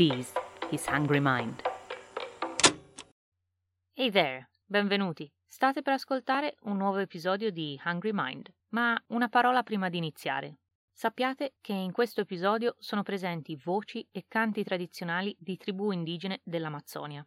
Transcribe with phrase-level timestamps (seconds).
[0.00, 0.32] This
[0.70, 1.60] is Hungry Mind.
[3.92, 5.30] Hey there, benvenuti.
[5.46, 10.60] State per ascoltare un nuovo episodio di Hungry Mind, ma una parola prima di iniziare.
[10.90, 17.22] Sappiate che in questo episodio sono presenti voci e canti tradizionali di tribù indigene dell'Amazzonia.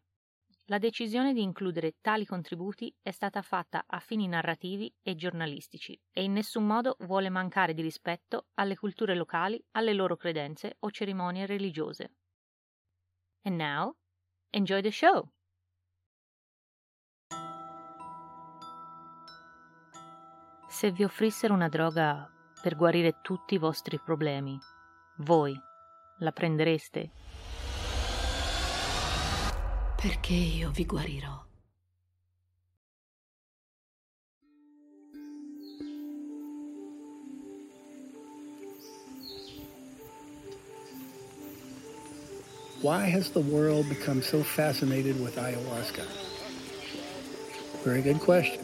[0.65, 6.23] La decisione di includere tali contributi è stata fatta a fini narrativi e giornalistici e
[6.23, 11.45] in nessun modo vuole mancare di rispetto alle culture locali, alle loro credenze o cerimonie
[11.45, 12.15] religiose.
[13.43, 13.95] And now,
[14.51, 15.29] enjoy the show!
[20.67, 22.29] Se vi offrissero una droga
[22.61, 24.57] per guarire tutti i vostri problemi,
[25.17, 25.55] voi
[26.19, 27.11] la prendereste?
[30.03, 31.52] perché io vi guarirò.
[42.83, 46.03] Why has the world become so fascinated with ayahuasca?
[47.85, 48.59] Very good question.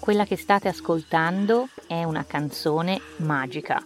[0.00, 3.80] Quella che state ascoltando è una canzone magica,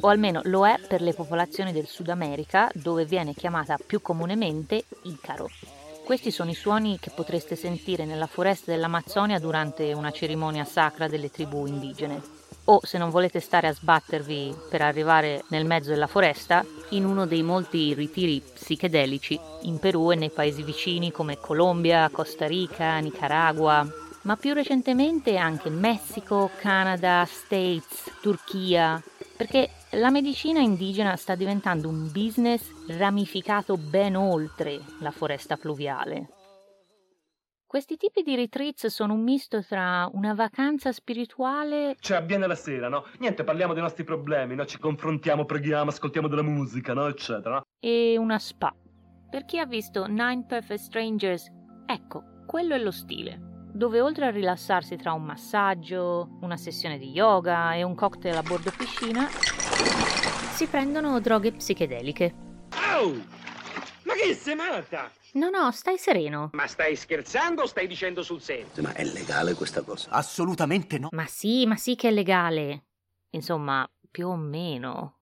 [0.00, 4.84] o almeno lo è per le popolazioni del Sud America, dove viene chiamata più comunemente
[5.02, 5.50] Icaro.
[6.04, 11.30] Questi sono i suoni che potreste sentire nella foresta dell'Amazzonia durante una cerimonia sacra delle
[11.30, 12.20] tribù indigene.
[12.64, 17.26] O se non volete stare a sbattervi per arrivare nel mezzo della foresta, in uno
[17.26, 23.86] dei molti ritiri psichedelici in Perù e nei paesi vicini come Colombia, Costa Rica, Nicaragua,
[24.22, 29.02] ma più recentemente anche Messico, Canada, States, Turchia,
[29.36, 36.28] perché la medicina indigena sta diventando un business ramificato ben oltre la foresta pluviale.
[37.66, 41.96] Questi tipi di retreats sono un misto tra una vacanza spirituale.
[41.98, 43.04] Cioè, avviene la sera, no?
[43.18, 44.64] Niente, parliamo dei nostri problemi, no?
[44.64, 47.08] Ci confrontiamo, preghiamo, ascoltiamo della musica, no?
[47.08, 47.60] Eccetera.
[47.80, 48.72] E una spa.
[49.28, 51.50] Per chi ha visto Nine Perfect Strangers,
[51.86, 53.40] ecco, quello è lo stile.
[53.72, 58.42] Dove oltre a rilassarsi tra un massaggio, una sessione di yoga e un cocktail a
[58.42, 59.26] bordo piscina,
[60.54, 62.32] si prendono droghe psichedeliche.
[62.92, 63.12] Au!
[64.04, 65.10] Ma che sei matta?
[65.32, 66.50] No, no, stai sereno.
[66.52, 68.68] Ma stai scherzando o stai dicendo sul serio?
[68.80, 70.10] Ma è legale questa cosa?
[70.10, 71.08] Assolutamente no.
[71.10, 72.84] Ma sì, ma sì che è legale.
[73.30, 75.22] Insomma, più o meno.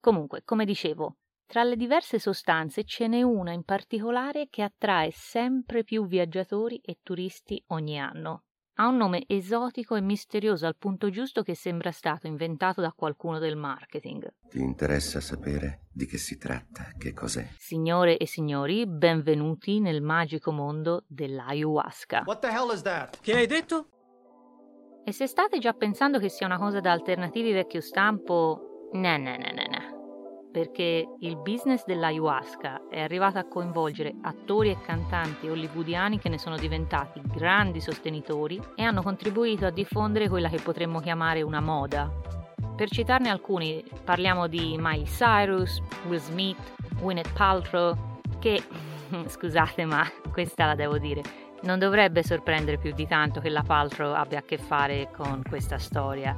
[0.00, 5.84] Comunque, come dicevo, tra le diverse sostanze ce n'è una in particolare che attrae sempre
[5.84, 8.46] più viaggiatori e turisti ogni anno.
[8.74, 13.38] Ha un nome esotico e misterioso al punto giusto che sembra stato inventato da qualcuno
[13.38, 14.32] del marketing.
[14.48, 16.90] Ti interessa sapere di che si tratta?
[16.96, 17.46] Che cos'è?
[17.58, 22.22] Signore e signori, benvenuti nel magico mondo dell'ayahuasca.
[22.24, 23.20] What the hell is that?
[23.20, 23.88] Che hai detto?
[25.04, 29.36] E se state già pensando che sia una cosa da alternativi vecchio stampo, no, no,
[29.36, 30.01] no, no, no
[30.52, 36.58] perché il business dell'ayahuasca è arrivato a coinvolgere attori e cantanti hollywoodiani che ne sono
[36.58, 42.12] diventati grandi sostenitori e hanno contribuito a diffondere quella che potremmo chiamare una moda.
[42.76, 48.62] Per citarne alcuni, parliamo di Miley Cyrus, Will Smith, Gwyneth Paltrow, che,
[49.26, 51.22] scusate ma questa la devo dire,
[51.62, 55.78] non dovrebbe sorprendere più di tanto che la Paltrow abbia a che fare con questa
[55.78, 56.36] storia.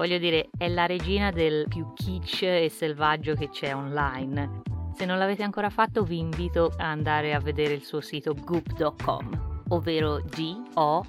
[0.00, 4.62] Voglio dire, è la regina del più kitsch e selvaggio che c'è online.
[4.94, 9.64] Se non l'avete ancora fatto vi invito ad andare a vedere il suo sito goop.com,
[9.68, 11.04] ovvero G-O-O-P.com.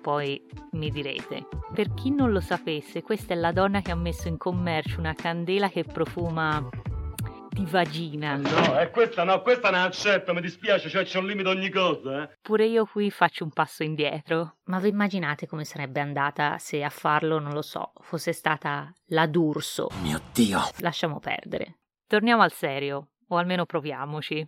[0.00, 0.40] Poi
[0.74, 4.36] mi direte, per chi non lo sapesse, questa è la donna che ha messo in
[4.36, 6.68] commercio una candela che profuma
[7.56, 8.36] di vagina.
[8.36, 12.22] No, è questa no, questa non accetto, mi dispiace, cioè c'è un limite ogni cosa,
[12.22, 12.36] eh.
[12.42, 14.58] Pure io qui faccio un passo indietro.
[14.64, 19.26] Ma vi immaginate come sarebbe andata se a farlo, non lo so, fosse stata la
[19.26, 19.88] D'Urso?
[20.02, 20.60] Mio Dio!
[20.80, 21.78] Lasciamo perdere.
[22.06, 24.46] Torniamo al serio, o almeno proviamoci.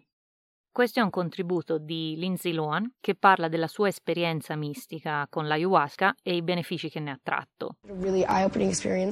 [0.70, 6.14] Questo è un contributo di Lindsay Lohan che parla della sua esperienza mistica con l'ayahuasca
[6.22, 7.76] e i benefici che ne ha tratto.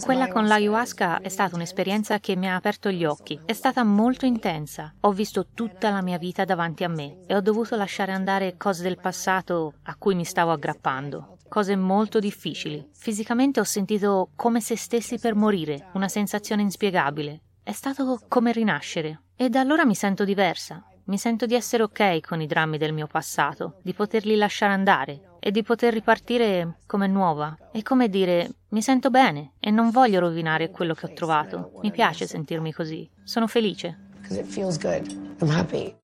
[0.04, 3.40] Quella con l'ayahuasca è stata un'esperienza che mi ha aperto gli occhi.
[3.44, 4.94] È stata molto intensa.
[5.00, 8.84] Ho visto tutta la mia vita davanti a me e ho dovuto lasciare andare cose
[8.84, 11.38] del passato a cui mi stavo aggrappando.
[11.48, 12.88] Cose molto difficili.
[12.92, 17.40] Fisicamente ho sentito come se stessi per morire, una sensazione inspiegabile.
[17.62, 19.22] È stato come rinascere.
[19.34, 20.84] E da allora mi sento diversa.
[21.06, 25.36] Mi sento di essere ok con i drammi del mio passato, di poterli lasciare andare
[25.38, 27.56] e di poter ripartire come nuova.
[27.70, 31.78] E come dire, mi sento bene e non voglio rovinare quello che ho trovato.
[31.82, 33.08] Mi piace sentirmi così.
[33.22, 34.06] Sono felice.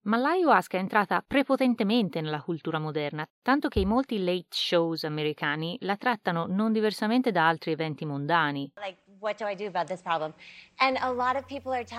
[0.03, 5.77] Ma l'ayahuasca è entrata prepotentemente nella cultura moderna, tanto che i molti late shows americani
[5.81, 8.71] la trattano non diversamente da altri eventi mondani.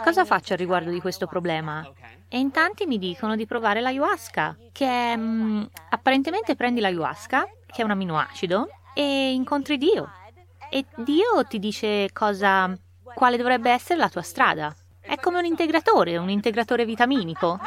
[0.03, 1.89] Cosa faccio al riguardo di questo problema?
[2.27, 5.15] E in tanti mi dicono di provare l'ayahuasca, che è...
[5.15, 10.11] mm, apparentemente prendi l'ayahuasca, che è un aminoacido, e incontri Dio.
[10.69, 12.77] E Dio ti dice cosa...
[13.15, 14.75] quale dovrebbe essere la tua strada.
[14.99, 17.59] È come un integratore, un integratore vitaminico.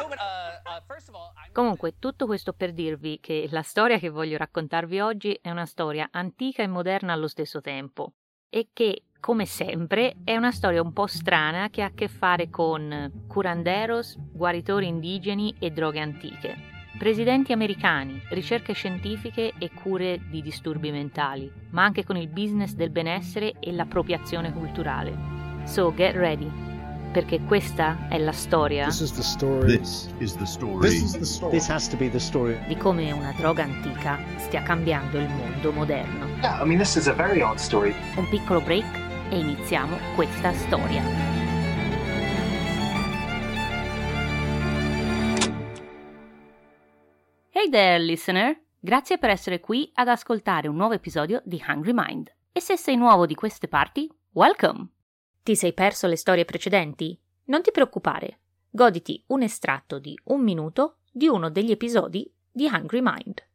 [1.53, 6.09] Comunque, tutto questo per dirvi che la storia che voglio raccontarvi oggi è una storia
[6.11, 8.13] antica e moderna allo stesso tempo
[8.49, 12.49] e che, come sempre, è una storia un po' strana che ha a che fare
[12.49, 16.57] con curanderos, guaritori indigeni e droghe antiche,
[16.99, 22.91] presidenti americani, ricerche scientifiche e cure di disturbi mentali, ma anche con il business del
[22.91, 25.35] benessere e l'appropriazione culturale.
[25.65, 26.49] So get ready,
[27.13, 29.79] perché questa è la storia This is the story.
[29.79, 30.89] This is the story.
[30.89, 31.53] This is the story.
[31.53, 32.59] This has to be the story.
[32.69, 36.27] di come una droga antica stia cambiando il mondo moderno.
[36.43, 37.95] Yeah, I mean, this is a very odd story.
[38.17, 41.03] Un piccolo break e iniziamo questa storia.
[47.51, 48.61] Hey there, listener!
[48.79, 52.33] Grazie per essere qui ad ascoltare un nuovo episodio di Hungry Mind.
[52.53, 54.89] E se sei nuovo di queste parti, welcome!
[55.43, 57.19] Ti sei perso le storie precedenti?
[57.47, 58.41] Non ti preoccupare,
[58.71, 63.46] goditi un estratto di un minuto di uno degli episodi di Hungry Mind.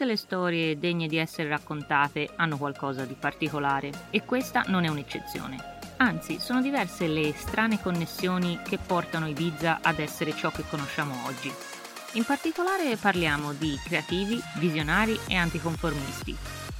[0.00, 4.88] Tutte le storie degne di essere raccontate hanno qualcosa di particolare e questa non è
[4.88, 5.58] un'eccezione.
[5.98, 11.52] Anzi, sono diverse le strane connessioni che portano Ibiza ad essere ciò che conosciamo oggi.
[12.12, 16.34] In particolare parliamo di creativi, visionari e anticonformisti,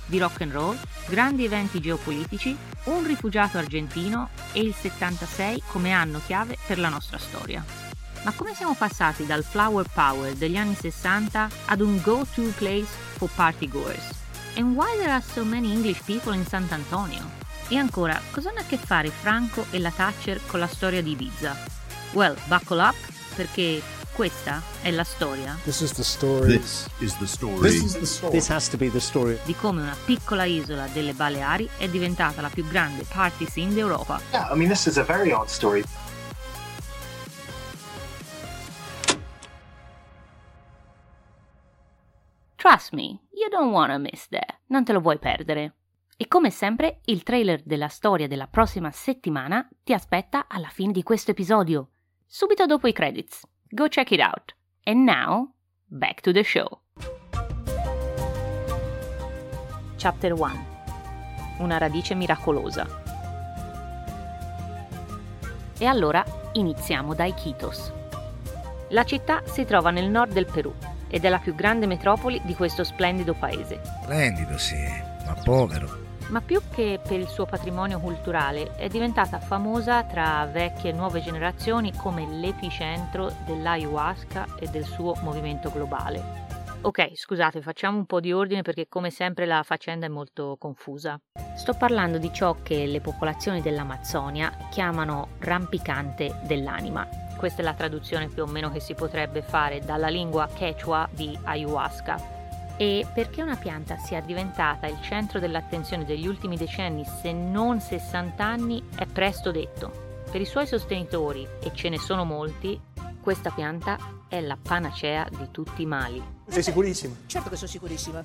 [0.06, 6.22] di rock and roll, grandi eventi geopolitici, un rifugiato argentino e il 76 come anno
[6.24, 7.79] chiave per la nostra storia.
[8.22, 13.30] Ma come siamo passati dal flower power degli anni 60 ad un go-to place for
[13.34, 14.10] party goers?
[14.56, 17.22] And why there are so many English people in Sant'Antonio?
[17.68, 21.12] E ancora, cosa hanno a che fare Franco e la Thatcher con la storia di
[21.12, 21.56] Ibiza?
[22.12, 22.96] Well, buckle up,
[23.34, 23.80] perché
[24.12, 26.58] questa è la storia This is the story.
[26.58, 27.70] This is the story.
[27.70, 28.32] This is the story.
[28.32, 29.38] This has to be the story.
[29.44, 34.20] di come una piccola isola delle Baleari è diventata la più grande party scene d'Europa.
[34.32, 35.82] Yeah, I mean, this is a very odd story.
[42.60, 44.58] Trust me, you don't wanna miss that.
[44.66, 45.76] Non te lo vuoi perdere.
[46.18, 51.02] E come sempre, il trailer della storia della prossima settimana ti aspetta alla fine di
[51.02, 51.92] questo episodio,
[52.26, 53.46] subito dopo i credits.
[53.66, 54.54] Go check it out.
[54.84, 55.54] And now,
[55.86, 56.82] back to the show.
[59.96, 60.66] Chapter 1
[61.60, 62.86] Una radice miracolosa.
[65.78, 66.22] E allora
[66.52, 67.90] iniziamo da Iquitos.
[68.90, 70.74] La città si trova nel nord del Perù
[71.10, 73.80] ed è la più grande metropoli di questo splendido paese.
[74.02, 74.86] Splendido, sì,
[75.26, 76.08] ma povero.
[76.28, 81.20] ma più che per il suo patrimonio culturale è diventata famosa tra vecchie e nuove
[81.20, 86.48] generazioni come l'epicentro dell'ayahuasca e del suo movimento globale.
[86.82, 91.20] Ok, scusate, facciamo un po' di ordine perché come sempre la faccenda è molto confusa.
[91.54, 97.06] Sto parlando di ciò che le popolazioni dell'Amazzonia chiamano rampicante dell'anima.
[97.40, 101.38] Questa è la traduzione più o meno che si potrebbe fare dalla lingua quechua di
[101.42, 107.80] ayahuasca, e perché una pianta sia diventata il centro dell'attenzione degli ultimi decenni, se non
[107.80, 110.18] 60 anni, è presto detto.
[110.30, 112.78] Per i suoi sostenitori, e ce ne sono molti,
[113.22, 113.96] questa pianta
[114.28, 116.22] è la panacea di tutti i mali.
[116.46, 117.14] Sei sicurissima?
[117.24, 118.22] Certo che sono sicurissima.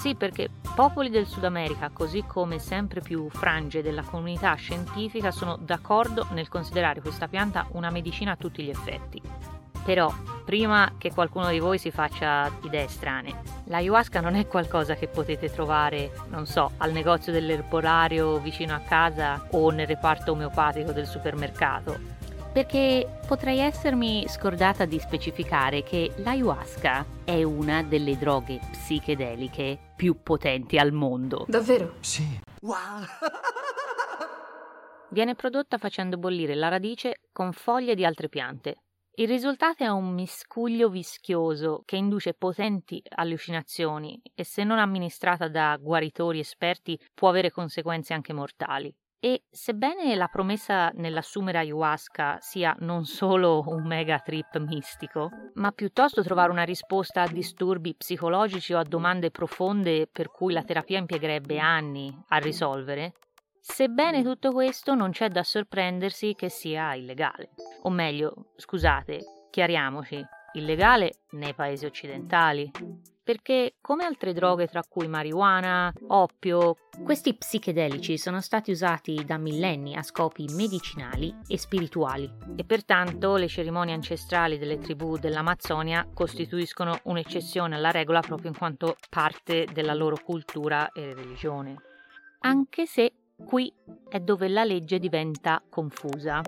[0.00, 5.58] Sì, perché popoli del Sud America, così come sempre più frange della comunità scientifica, sono
[5.60, 9.20] d'accordo nel considerare questa pianta una medicina a tutti gli effetti.
[9.84, 10.10] Però,
[10.42, 15.50] prima che qualcuno di voi si faccia idee strane, l'ayahuasca non è qualcosa che potete
[15.50, 22.19] trovare, non so, al negozio dell'erbolario vicino a casa o nel reparto omeopatico del supermercato.
[22.52, 30.76] Perché potrei essermi scordata di specificare che l'ayahuasca è una delle droghe psichedeliche più potenti
[30.76, 31.44] al mondo.
[31.46, 31.94] Davvero?
[32.00, 32.40] Sì.
[35.10, 38.82] Viene prodotta facendo bollire la radice con foglie di altre piante.
[39.14, 45.76] Il risultato è un miscuglio vischioso che induce potenti allucinazioni e se non amministrata da
[45.80, 48.92] guaritori esperti può avere conseguenze anche mortali.
[49.20, 56.22] E sebbene la promessa nell'assumere ayahuasca sia non solo un mega trip mistico, ma piuttosto
[56.22, 61.58] trovare una risposta a disturbi psicologici o a domande profonde per cui la terapia impiegherebbe
[61.58, 63.12] anni a risolvere,
[63.62, 67.50] Sebbene tutto questo non c'è da sorprendersi che sia illegale.
[67.82, 70.24] O meglio, scusate, chiariamoci,
[70.54, 72.70] illegale nei paesi occidentali.
[73.30, 79.94] Perché, come altre droghe tra cui marijuana, oppio, questi psichedelici sono stati usati da millenni
[79.94, 87.76] a scopi medicinali e spirituali e pertanto le cerimonie ancestrali delle tribù dell'Amazzonia costituiscono un'eccezione
[87.76, 91.76] alla regola proprio in quanto parte della loro cultura e religione.
[92.40, 93.12] Anche se
[93.44, 93.72] qui
[94.08, 96.42] è dove la legge diventa confusa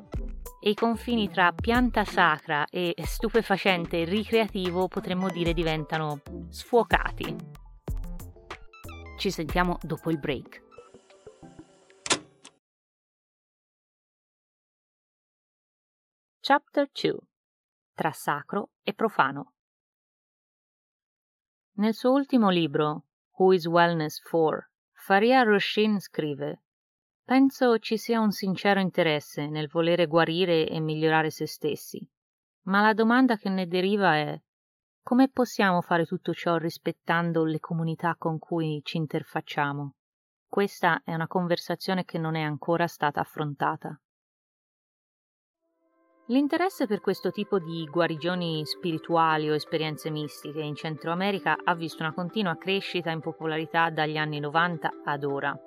[0.65, 7.37] e i confini tra pianta sacra e stupefacente ricreativo potremmo dire diventano sfuocati.
[9.19, 10.63] Ci sentiamo dopo il break.
[16.41, 17.19] Chapter 2
[17.95, 19.53] Tra sacro e profano
[21.75, 23.05] Nel suo ultimo libro,
[23.37, 26.62] Who is Wellness For, Faria Roshin scrive
[27.33, 32.07] Penso ci sia un sincero interesse nel volere guarire e migliorare se stessi,
[32.65, 34.39] ma la domanda che ne deriva è
[35.03, 39.95] come possiamo fare tutto ciò rispettando le comunità con cui ci interfacciamo?
[40.47, 43.99] Questa è una conversazione che non è ancora stata affrontata.
[46.27, 52.03] L'interesse per questo tipo di guarigioni spirituali o esperienze mistiche in Centro America ha visto
[52.03, 55.59] una continua crescita in popolarità dagli anni 90 ad ora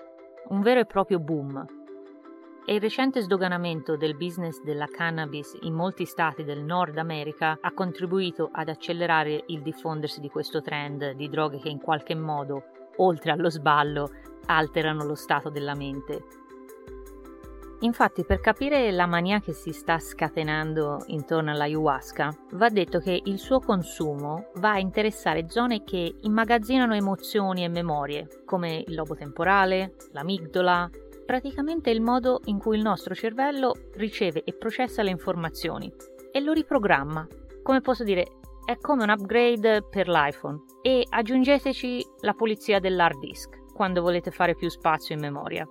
[0.50, 1.66] un vero e proprio boom.
[2.66, 7.74] E il recente sdoganamento del business della cannabis in molti stati del Nord America ha
[7.74, 12.64] contribuito ad accelerare il diffondersi di questo trend di droghe che in qualche modo,
[12.98, 14.10] oltre allo sballo,
[14.48, 16.24] alterano lo stato della mente.
[17.82, 23.38] Infatti, per capire la mania che si sta scatenando intorno all'ayahuasca, va detto che il
[23.38, 29.96] suo consumo va a interessare zone che immagazzinano emozioni e memorie, come il lobo temporale,
[30.14, 30.90] l'amigdola,
[31.26, 35.92] praticamente il modo in cui il nostro cervello riceve e processa le informazioni
[36.32, 37.28] e lo riprogramma.
[37.62, 43.74] Come posso dire, è come un upgrade per l'iPhone e aggiungeteci la pulizia dell'hard disk
[43.74, 45.70] quando volete fare più spazio in memoria.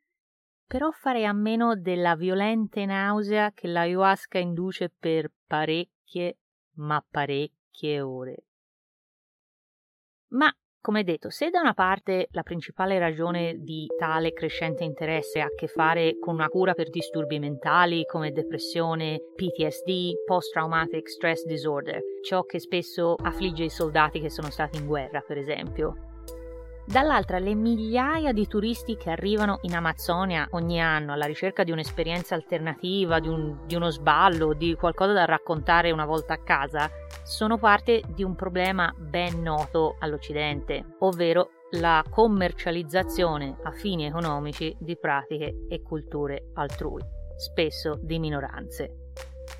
[0.66, 6.36] Però farei a meno della violente nausea che l'ayahuasca induce per parecchie,
[6.74, 8.44] ma parecchie ore.
[10.32, 15.46] Ma come detto, se da una parte la principale ragione di tale crescente interesse ha
[15.46, 22.00] a che fare con una cura per disturbi mentali come depressione, PTSD, post-traumatic stress disorder,
[22.22, 26.11] ciò che spesso affligge i soldati che sono stati in guerra, per esempio,
[26.84, 32.34] dall'altra le migliaia di turisti che arrivano in Amazzonia ogni anno alla ricerca di un'esperienza
[32.34, 36.90] alternativa, di, un, di, uno sballo, di qualcosa da raccontare una volta a casa,
[37.22, 44.98] sono parte di un problema ben noto all'Occidente, ovvero la commercializzazione a fini economici di
[44.98, 47.02] pratiche e culture altrui,
[47.36, 49.12] spesso di minoranze.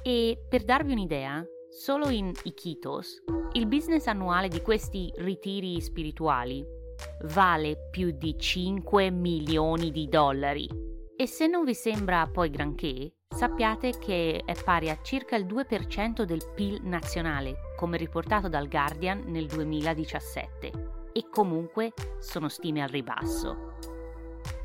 [0.02, 6.80] E per darvi un'idea, solo in Iquitos il business annuale di questi ritiri spirituali
[7.24, 10.68] vale più di 5 milioni di dollari.
[11.16, 16.22] E se non vi sembra poi granché, sappiate che è pari a circa il 2%
[16.22, 20.72] del PIL nazionale, come riportato dal Guardian nel 2017.
[21.12, 23.91] E comunque sono stime al ribasso.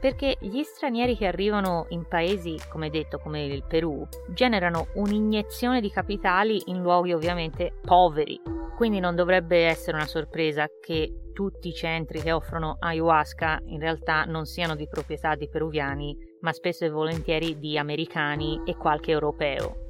[0.07, 5.91] Perché gli stranieri che arrivano in paesi, come detto, come il Perù, generano un'iniezione di
[5.91, 8.39] capitali in luoghi ovviamente poveri.
[8.77, 14.23] Quindi non dovrebbe essere una sorpresa che tutti i centri che offrono ayahuasca in realtà
[14.23, 19.86] non siano di proprietà di peruviani, ma spesso e volentieri di americani e qualche europeo.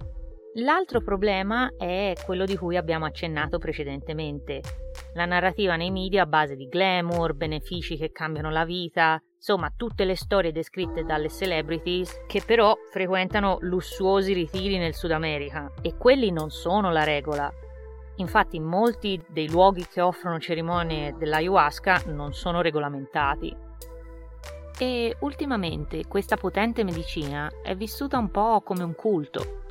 [0.59, 4.61] L'altro problema è quello di cui abbiamo accennato precedentemente.
[5.13, 10.03] La narrativa nei media a base di glamour, benefici che cambiano la vita, insomma tutte
[10.03, 16.31] le storie descritte dalle celebrities che però frequentano lussuosi ritiri nel Sud America e quelli
[16.31, 17.53] non sono la regola.
[18.15, 23.55] Infatti molti dei luoghi che offrono cerimonie dell'ayahuasca non sono regolamentati.
[24.79, 29.65] E ultimamente questa potente medicina è vissuta un po' come un culto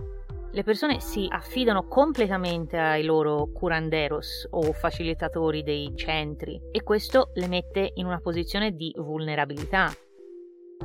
[0.57, 7.47] le persone si affidano completamente ai loro curanderos o facilitatori dei centri e questo le
[7.47, 9.91] mette in una posizione di vulnerabilità.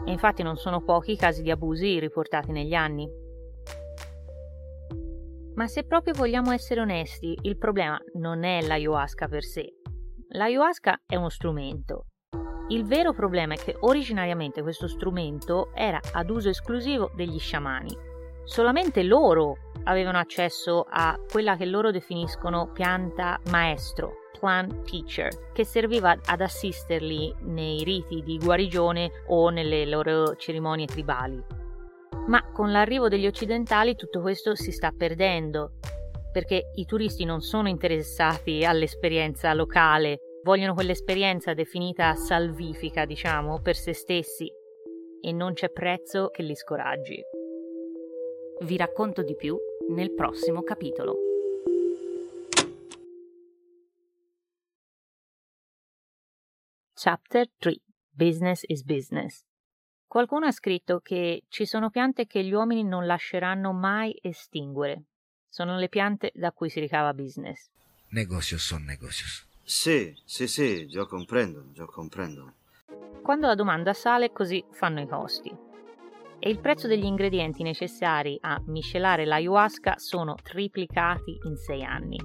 [0.06, 3.10] E infatti non sono pochi i casi di abusi riportati negli anni.
[5.56, 9.74] Ma se proprio vogliamo essere onesti, il problema non è l'ayahuasca per sé.
[10.32, 12.08] L'ayahuasca è uno strumento.
[12.68, 18.10] Il vero problema è che originariamente questo strumento era ad uso esclusivo degli sciamani
[18.44, 26.18] solamente loro avevano accesso a quella che loro definiscono pianta maestro, plant teacher, che serviva
[26.26, 31.42] ad assisterli nei riti di guarigione o nelle loro cerimonie tribali.
[32.28, 35.74] Ma con l'arrivo degli occidentali tutto questo si sta perdendo,
[36.32, 43.94] perché i turisti non sono interessati all'esperienza locale, vogliono quell'esperienza definita salvifica, diciamo, per se
[43.94, 44.52] stessi,
[45.22, 47.22] e non c'è prezzo che li scoraggi.
[48.64, 49.58] Vi racconto di più
[49.90, 51.16] nel prossimo capitolo.
[56.94, 59.44] Chapter 3 Business is Business
[60.06, 65.06] Qualcuno ha scritto che ci sono piante che gli uomini non lasceranno mai estinguere.
[65.50, 67.68] Sono le piante da cui si ricava business.
[68.10, 69.44] Negocios son negocios.
[69.64, 72.54] Sì, sì, sì, già comprendo, già comprendo.
[73.24, 75.70] Quando la domanda sale, così fanno i costi
[76.44, 82.18] e il prezzo degli ingredienti necessari a miscelare l'ayahuasca sono triplicati in sei anni.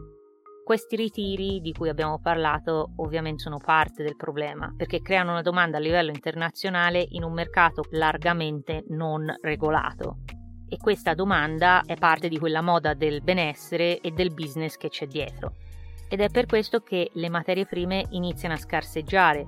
[0.65, 5.77] Questi ritiri di cui abbiamo parlato ovviamente sono parte del problema perché creano una domanda
[5.77, 10.21] a livello internazionale in un mercato largamente non regolato.
[10.67, 15.07] E questa domanda è parte di quella moda del benessere e del business che c'è
[15.07, 15.53] dietro.
[16.09, 19.47] Ed è per questo che le materie prime iniziano a scarseggiare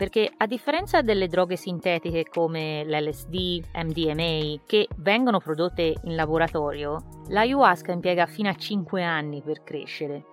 [0.00, 6.96] perché a differenza delle droghe sintetiche come l'LSD, MDMA, che vengono prodotte in laboratorio,
[7.28, 10.24] l'ayahuasca impiega fino a 5 anni per crescere.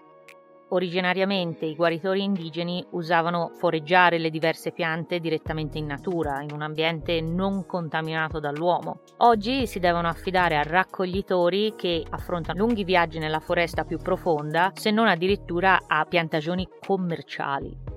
[0.69, 7.19] Originariamente i guaritori indigeni usavano foreggiare le diverse piante direttamente in natura, in un ambiente
[7.19, 9.01] non contaminato dall'uomo.
[9.17, 14.91] Oggi si devono affidare a raccoglitori che affrontano lunghi viaggi nella foresta più profonda, se
[14.91, 17.96] non addirittura a piantagioni commerciali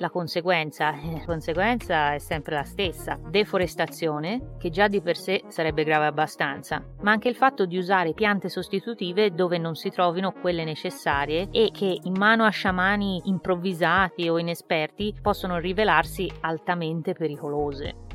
[0.00, 5.44] la conseguenza, eh, la conseguenza è sempre la stessa, deforestazione, che già di per sé
[5.48, 10.32] sarebbe grave abbastanza, ma anche il fatto di usare piante sostitutive dove non si trovino
[10.32, 18.08] quelle necessarie e che in mano a sciamani improvvisati o inesperti possono rivelarsi altamente pericolose.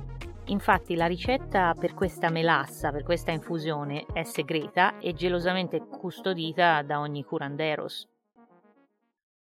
[0.46, 7.00] Infatti la ricetta per questa melassa, per questa infusione, è segreta e gelosamente custodita da
[7.00, 8.08] ogni curanderos.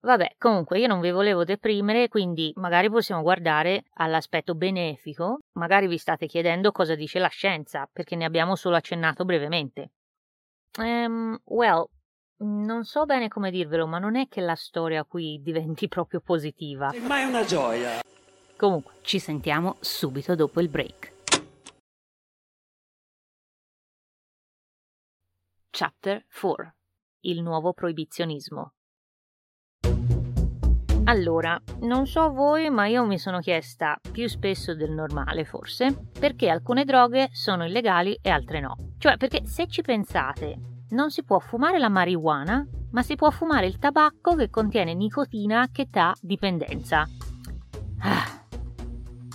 [0.02, 5.98] Vabbè, comunque io non vi volevo deprimere, quindi magari possiamo guardare all'aspetto benefico, magari vi
[5.98, 9.90] state chiedendo cosa dice la scienza, perché ne abbiamo solo accennato brevemente.
[10.78, 11.86] Um, well,
[12.38, 16.90] non so bene come dirvelo, ma non è che la storia qui diventi proprio positiva.
[17.06, 18.00] Ma è una gioia.
[18.56, 21.12] Comunque, ci sentiamo subito dopo il break.
[25.68, 26.74] Chapter 4
[27.20, 28.72] Il nuovo proibizionismo
[31.10, 36.48] allora, non so voi, ma io mi sono chiesta più spesso del normale forse, perché
[36.48, 38.76] alcune droghe sono illegali e altre no.
[38.96, 40.56] Cioè, perché se ci pensate,
[40.90, 45.68] non si può fumare la marijuana, ma si può fumare il tabacco che contiene nicotina
[45.72, 47.04] che dà dipendenza.
[48.02, 48.39] Ah,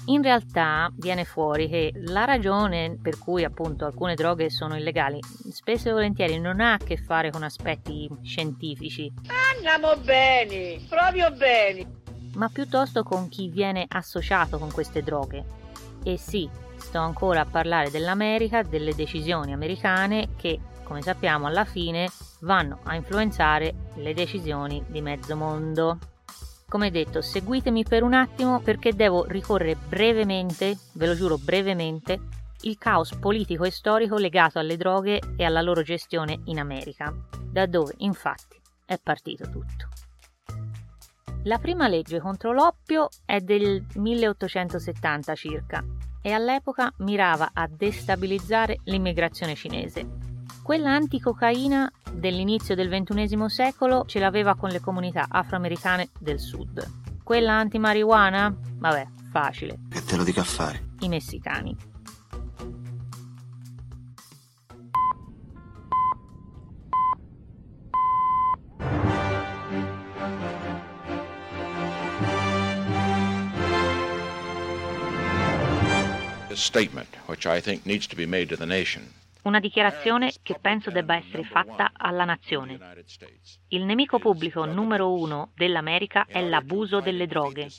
[0.06, 5.90] in realtà viene fuori che la ragione per cui appunto alcune droghe sono illegali spesso
[5.90, 9.12] e volentieri non ha a che fare con aspetti scientifici.
[9.56, 12.02] Andiamo bene, proprio bene.
[12.36, 15.44] Ma piuttosto con chi viene associato con queste droghe.
[16.04, 22.10] E sì, sto ancora a parlare dell'America, delle decisioni americane che, come sappiamo, alla fine
[22.42, 25.98] vanno a influenzare le decisioni di mezzo mondo.
[26.68, 32.20] Come detto, seguitemi per un attimo perché devo ricorrere brevemente, ve lo giuro brevemente,
[32.62, 37.14] il caos politico e storico legato alle droghe e alla loro gestione in America,
[37.52, 39.88] da dove infatti è partito tutto.
[41.44, 45.84] La prima legge contro l'oppio è del 1870 circa
[46.20, 54.56] e all'epoca mirava a destabilizzare l'immigrazione cinese Quella anticocaina dell'inizio del XXI secolo ce l'aveva
[54.56, 56.84] con le comunità afroamericane del sud.
[57.24, 58.56] Quella anti-marijuana?
[58.78, 59.80] Vabbè, facile.
[59.90, 60.94] Che te lo dica a fare?
[61.00, 61.94] I messicani.
[76.56, 79.14] statement which I think needs to be made to the nation.
[79.46, 82.80] Una dichiarazione che penso debba essere fatta alla nazione.
[83.68, 87.70] Il nemico pubblico numero uno dell'America è l'abuso delle droghe.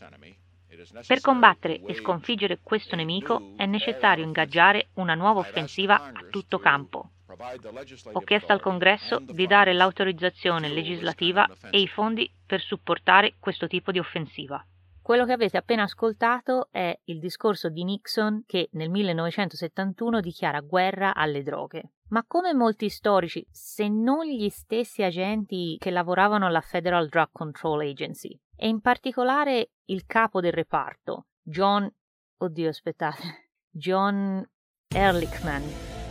[1.04, 7.10] Per combattere e sconfiggere questo nemico è necessario ingaggiare una nuova offensiva a tutto campo.
[8.12, 13.90] Ho chiesto al Congresso di dare l'autorizzazione legislativa e i fondi per supportare questo tipo
[13.90, 14.64] di offensiva.
[15.06, 21.14] Quello che avete appena ascoltato è il discorso di Nixon che nel 1971 dichiara guerra
[21.14, 21.92] alle droghe.
[22.08, 27.86] Ma come molti storici, se non gli stessi agenti che lavoravano alla Federal Drug Control
[27.86, 31.88] Agency, e in particolare il capo del reparto, John...
[32.38, 33.50] Oddio, aspettate.
[33.70, 34.44] John
[34.92, 35.62] Ehrlichman.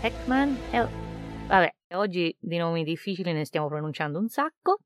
[0.03, 0.57] Heckman?
[0.71, 0.87] El...
[1.47, 4.77] Vabbè, oggi di nomi difficili ne stiamo pronunciando un sacco.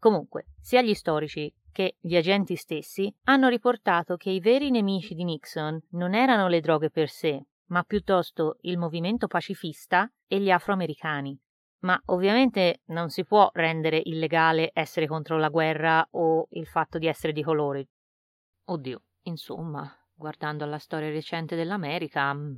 [0.00, 5.24] Comunque, sia gli storici che gli agenti stessi hanno riportato che i veri nemici di
[5.24, 11.36] Nixon non erano le droghe per sé, ma piuttosto il movimento pacifista e gli afroamericani.
[11.80, 17.08] Ma ovviamente non si può rendere illegale essere contro la guerra o il fatto di
[17.08, 17.88] essere di colore.
[18.66, 22.54] Oddio, insomma, guardando alla storia recente dell'America, mm,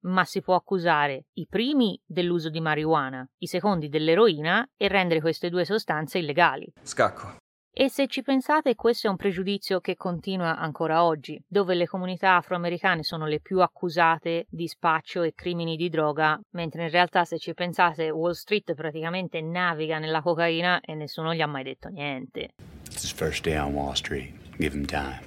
[0.00, 5.48] ma si può accusare i primi dell'uso di marijuana, i secondi dell'eroina e rendere queste
[5.48, 6.70] due sostanze illegali.
[6.82, 7.42] Scacco.
[7.76, 12.36] E se ci pensate, questo è un pregiudizio che continua ancora oggi, dove le comunità
[12.36, 17.36] afroamericane sono le più accusate di spaccio e crimini di droga, mentre in realtà se
[17.40, 22.50] ci pensate Wall Street praticamente naviga nella cocaina e nessuno gli ha mai detto niente.
[22.86, 24.32] It's his first day on Wall Street.
[24.56, 25.18] Give him time.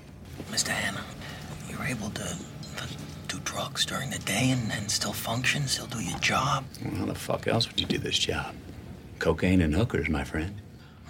[0.50, 0.70] Mr.
[0.70, 1.04] Hanna,
[1.68, 2.24] you're able to
[3.28, 6.64] do drugs during the day and, and still function, still do your job?
[6.82, 8.56] Well, how the fuck else would you do this job?
[9.20, 10.62] Cocaine and hookers, my friend.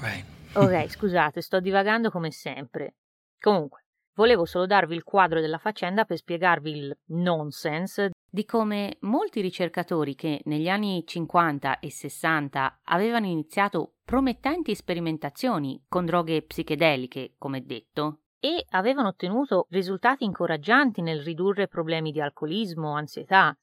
[0.02, 0.24] Right.
[0.58, 2.96] Ok, scusate, sto divagando come sempre.
[3.40, 3.84] Comunque,
[4.16, 10.16] volevo solo darvi il quadro della faccenda per spiegarvi il nonsense di come molti ricercatori
[10.16, 18.22] che negli anni 50 e 60 avevano iniziato promettenti sperimentazioni con droghe psichedeliche, come detto,
[18.40, 23.56] e avevano ottenuto risultati incoraggianti nel ridurre problemi di alcolismo, ansietà.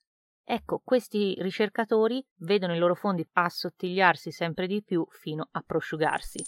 [0.45, 6.45] Ecco, questi ricercatori vedono i loro fondi assottigliarsi sempre di più fino a prosciugarsi.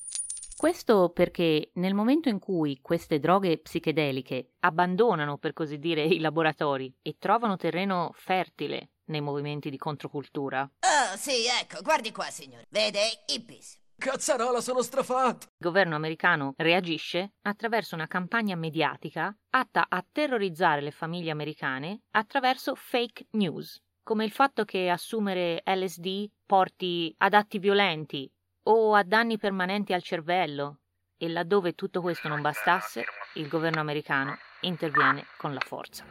[0.59, 6.91] Questo perché nel momento in cui queste droghe psichedeliche abbandonano, per così dire, i laboratori
[7.03, 10.63] e trovano terreno fertile nei movimenti di controcultura.
[10.63, 12.65] Oh, sì, ecco, guardi qua, signore.
[12.71, 13.79] Vede, hippies.
[13.99, 15.47] Cazzarola, sono strafatto!
[15.47, 22.75] Il governo americano reagisce attraverso una campagna mediatica atta a terrorizzare le famiglie americane attraverso
[22.75, 28.31] fake news, come il fatto che assumere LSD porti ad atti violenti
[28.69, 30.79] o a danni permanenti al cervello
[31.17, 36.05] e laddove tutto questo non bastasse, il governo americano interviene con la forza.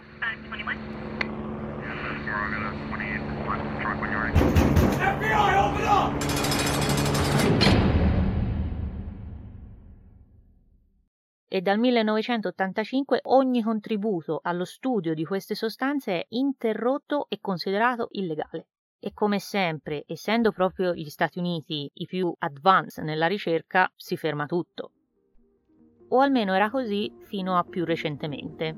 [11.48, 18.68] E dal 1985 ogni contributo allo studio di queste sostanze è interrotto e considerato illegale.
[19.06, 24.48] E come sempre, essendo proprio gli Stati Uniti i più advanced nella ricerca, si ferma
[24.48, 24.94] tutto.
[26.08, 28.76] O almeno era così fino a più recentemente.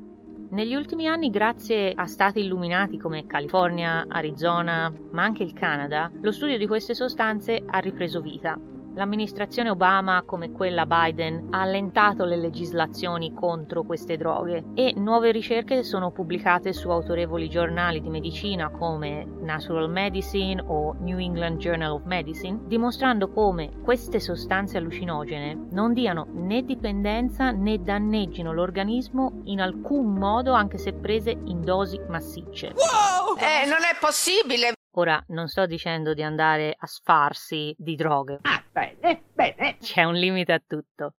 [0.49, 6.31] Negli ultimi anni, grazie a stati illuminati come California, Arizona, ma anche il Canada, lo
[6.33, 8.59] studio di queste sostanze ha ripreso vita
[8.97, 15.83] L'amministrazione Obama, come quella Biden, ha allentato le legislazioni contro queste droghe e nuove ricerche
[15.83, 22.05] sono pubblicate su autorevoli giornali di medicina come Natural Medicine o New England Journal of
[22.05, 30.11] Medicine, dimostrando come queste sostanze allucinogene non diano né dipendenza né danneggino l'organismo in alcun
[30.11, 32.73] modo anche se prese in dosi massicce.
[32.73, 33.37] Wow!
[33.37, 34.76] Eh, non è possibile!
[34.97, 38.39] Ora non sto dicendo di andare a sfarsi di droghe.
[38.41, 39.77] Ah, bene, bene.
[39.77, 41.13] C'è un limite a tutto.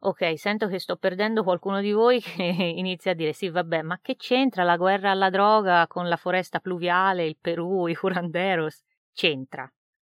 [0.00, 3.98] Ok, sento che sto perdendo qualcuno di voi che inizia a dire sì, vabbè, ma
[4.02, 8.82] che c'entra la guerra alla droga con la foresta pluviale, il Perù, i curanderos?
[9.14, 9.66] C'entra.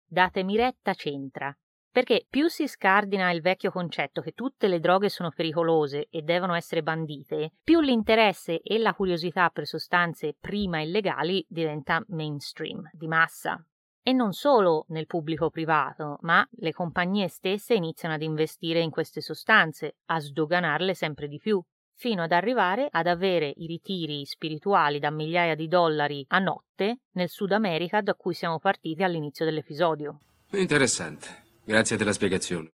[0.05, 1.53] Datemi retta, c'entra.
[1.91, 6.53] Perché più si scardina il vecchio concetto che tutte le droghe sono pericolose e devono
[6.53, 13.61] essere bandite, più l'interesse e la curiosità per sostanze prima illegali diventa mainstream, di massa.
[14.01, 19.19] E non solo nel pubblico privato, ma le compagnie stesse iniziano ad investire in queste
[19.19, 21.61] sostanze, a sdoganarle sempre di più,
[21.93, 27.27] fino ad arrivare ad avere i ritiri spirituali da migliaia di dollari a notte nel
[27.27, 30.19] Sud America da cui siamo partiti all'inizio dell'episodio.
[30.51, 31.40] Interessante.
[31.63, 32.71] Grazie della spiegazione.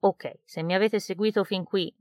[0.00, 1.92] Ok, se mi avete seguito fin qui,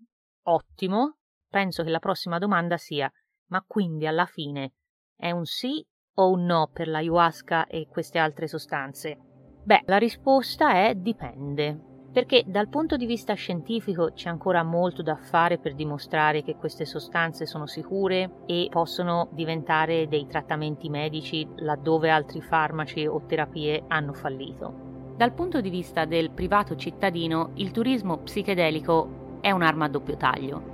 [0.43, 1.17] ottimo.
[1.49, 3.11] Penso che la prossima domanda sia:
[3.47, 4.73] ma quindi alla fine
[5.15, 9.17] è un sì o un no per l'ayahuasca e queste altre sostanze?
[9.63, 15.15] Beh, la risposta è dipende perché dal punto di vista scientifico c'è ancora molto da
[15.15, 22.11] fare per dimostrare che queste sostanze sono sicure e possono diventare dei trattamenti medici laddove
[22.11, 24.82] altri farmaci o terapie hanno fallito.
[25.15, 30.73] Dal punto di vista del privato cittadino, il turismo psichedelico è un'arma a doppio taglio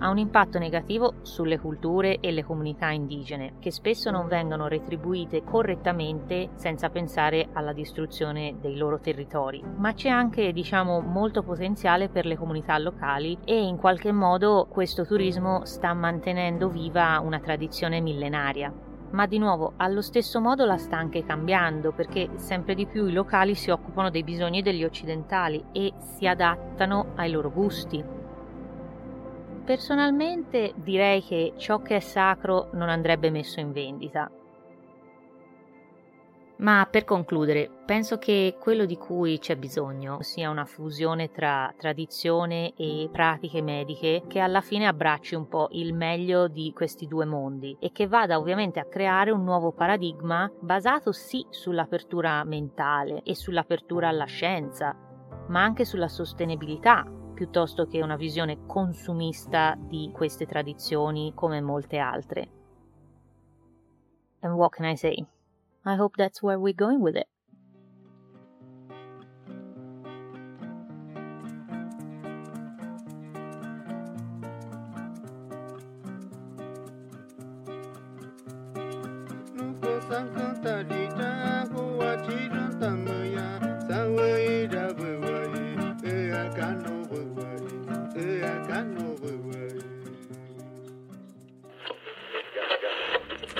[0.00, 5.42] ha un impatto negativo sulle culture e le comunità indigene, che spesso non vengono retribuite
[5.44, 9.62] correttamente senza pensare alla distruzione dei loro territori.
[9.76, 15.04] Ma c'è anche, diciamo, molto potenziale per le comunità locali e in qualche modo questo
[15.04, 18.87] turismo sta mantenendo viva una tradizione millenaria.
[19.10, 23.12] Ma di nuovo, allo stesso modo la sta anche cambiando perché sempre di più i
[23.12, 28.04] locali si occupano dei bisogni degli occidentali e si adattano ai loro gusti.
[29.64, 34.30] Personalmente direi che ciò che è sacro non andrebbe messo in vendita.
[36.58, 42.74] Ma per concludere, penso che quello di cui c'è bisogno sia una fusione tra tradizione
[42.74, 47.76] e pratiche mediche che alla fine abbracci un po' il meglio di questi due mondi
[47.78, 54.08] e che vada ovviamente a creare un nuovo paradigma basato sì sull'apertura mentale e sull'apertura
[54.08, 54.96] alla scienza,
[55.46, 62.48] ma anche sulla sostenibilità, piuttosto che una visione consumista di queste tradizioni come molte altre.
[64.40, 65.24] And what can I say?
[65.88, 67.28] I hope that's where we're going with it.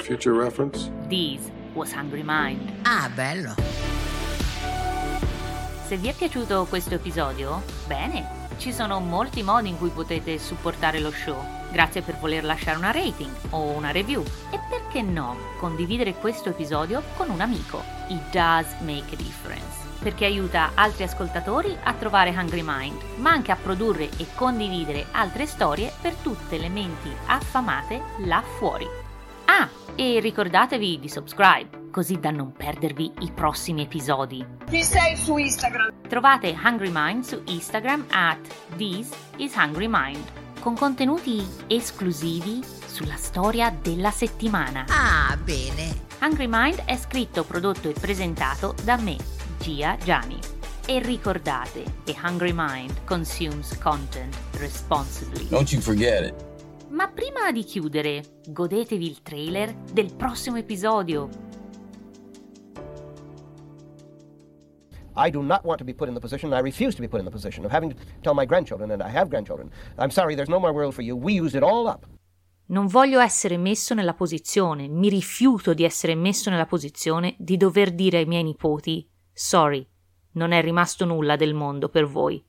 [0.02, 0.90] Future reference?
[1.08, 2.80] This was Hungry Mind.
[2.82, 3.54] Ah, bello.
[5.86, 10.98] Se vi è piaciuto questo episodio, bene, ci sono molti modi in cui potete supportare
[10.98, 11.40] lo show.
[11.70, 14.24] Grazie per voler lasciare una rating o una review.
[14.50, 17.82] E perché no, condividere questo episodio con un amico.
[18.08, 23.50] It does make a difference perché aiuta altri ascoltatori a trovare Hungry Mind, ma anche
[23.50, 29.07] a produrre e condividere altre storie per tutte le menti affamate là fuori.
[30.00, 34.46] E ricordatevi di subscribe, così da non perdervi i prossimi episodi.
[34.70, 35.92] Chi sei su Instagram?
[36.08, 38.38] Trovate Hungry Mind su Instagram at
[38.76, 40.22] This is Hungry Mind,
[40.60, 44.84] con contenuti esclusivi sulla storia della settimana.
[44.88, 46.04] Ah, bene.
[46.20, 49.16] Hungry Mind è scritto, prodotto e presentato da me,
[49.58, 50.38] Gia Gianni.
[50.86, 55.48] E ricordate, a hungry mind consumes content responsibly.
[55.48, 56.47] Don't you forget it.
[56.98, 61.28] Ma prima di chiudere, godetevi il trailer del prossimo episodio.
[65.14, 67.20] I do not want to be put in the position, I refuse to be put
[67.20, 70.34] in the position of having to tell my grandchildren, and I have grandchildren, I'm sorry,
[70.34, 71.16] there's no more world for you.
[71.16, 72.04] We used it all up.
[72.66, 77.92] Non voglio essere messo nella posizione, mi rifiuto di essere messo nella posizione di dover
[77.92, 79.88] dire ai miei nipoti Sorry,
[80.32, 82.44] non è rimasto nulla del mondo per voi.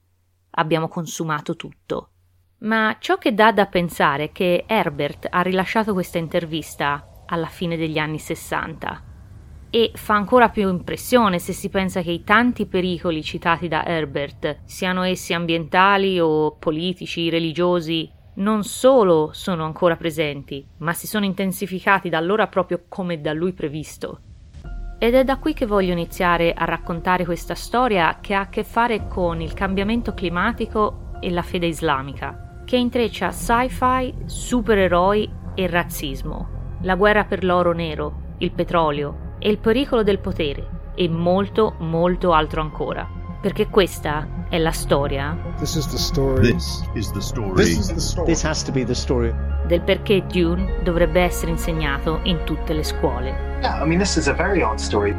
[0.53, 2.13] Abbiamo consumato tutto.
[2.59, 7.77] Ma ciò che dà da pensare è che Herbert ha rilasciato questa intervista alla fine
[7.77, 9.03] degli anni Sessanta
[9.71, 14.61] e fa ancora più impressione se si pensa che i tanti pericoli citati da Herbert,
[14.65, 22.09] siano essi ambientali o politici, religiosi, non solo sono ancora presenti, ma si sono intensificati
[22.09, 24.21] da allora proprio come da lui previsto.
[24.97, 28.63] Ed è da qui che voglio iniziare a raccontare questa storia che ha a che
[28.63, 36.77] fare con il cambiamento climatico e la fede islamica, che intreccia sci-fi, supereroi e razzismo,
[36.81, 42.31] la guerra per l'oro nero, il petrolio e il pericolo del potere e molto molto
[42.31, 43.09] altro ancora.
[43.41, 45.35] Perché questa è la storia.
[45.57, 46.51] This is the story.
[46.51, 47.55] This is the story.
[47.55, 48.27] This is the story.
[48.27, 49.33] This has to be the story.
[49.65, 53.57] Del perché Dune dovrebbe essere insegnato in tutte le scuole.
[53.61, 55.15] Yeah, I mean, this is a very odd story.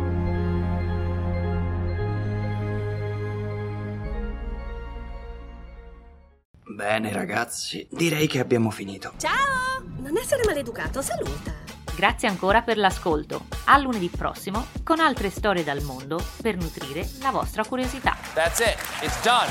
[6.80, 9.12] Bene ragazzi, direi che abbiamo finito.
[9.18, 9.82] Ciao!
[9.98, 11.52] Non essere maleducato, saluta.
[11.94, 13.44] Grazie ancora per l'ascolto.
[13.66, 18.16] A lunedì prossimo con altre storie dal mondo per nutrire la vostra curiosità.
[18.32, 18.78] That's it.
[19.02, 19.50] It's done.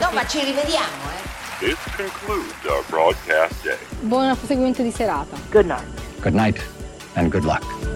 [0.00, 1.66] No, ma ci rivediamo, eh.
[1.66, 3.76] This concludes our broadcast day.
[4.00, 5.36] Buon proseguimento di serata.
[5.50, 6.20] Good night.
[6.22, 6.58] Good night
[7.16, 7.91] and good luck.